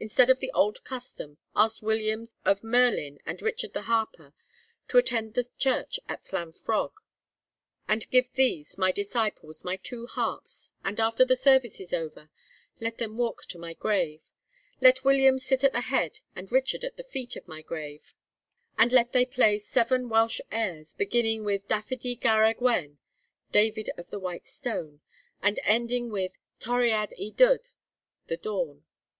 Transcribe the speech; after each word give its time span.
Instead 0.00 0.30
of 0.30 0.40
the 0.40 0.50
old 0.52 0.82
custom 0.84 1.36
ask 1.54 1.82
Williams 1.82 2.34
of 2.46 2.62
Merllyn 2.62 3.18
and 3.26 3.42
Richard 3.42 3.74
the 3.74 3.82
Harper 3.82 4.32
to 4.88 4.96
attend 4.96 5.34
the 5.34 5.50
church 5.58 6.00
at 6.08 6.24
Llanfwrog, 6.24 6.92
and 7.86 8.08
give 8.10 8.32
these, 8.32 8.78
my 8.78 8.90
disciples, 8.90 9.64
my 9.64 9.76
two 9.76 10.06
harps, 10.06 10.70
and 10.82 10.98
after 10.98 11.26
the 11.26 11.36
service 11.36 11.78
is 11.78 11.92
over, 11.92 12.30
let 12.80 12.96
them 12.96 13.18
walk 13.18 13.42
to 13.48 13.58
my 13.58 13.74
grave; 13.74 14.22
let 14.80 15.04
Williams 15.04 15.44
sit 15.44 15.62
at 15.62 15.72
the 15.74 15.82
head 15.82 16.20
and 16.34 16.50
Richard 16.50 16.82
at 16.82 16.96
the 16.96 17.04
feet, 17.04 17.36
of 17.36 17.46
my 17.46 17.60
grave, 17.60 18.14
and 18.78 18.92
let 18.94 19.12
them 19.12 19.26
play 19.26 19.58
seven 19.58 20.08
Welsh 20.08 20.40
airs, 20.50 20.94
beginning 20.94 21.44
with 21.44 21.68
Dafydd 21.68 22.00
y 22.02 22.16
Garreg 22.18 22.62
Wen,' 22.62 22.96
(David 23.52 23.90
of 23.98 24.08
the 24.08 24.18
White 24.20 24.46
Stone) 24.46 25.02
'and 25.42 25.60
ending 25.64 26.08
with, 26.08 26.38
Toriad 26.60 27.12
y 27.18 27.28
Dydd,' 27.28 27.68
(the 28.28 28.38
Dawn.) 28.38 28.86